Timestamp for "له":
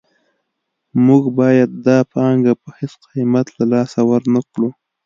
3.57-3.65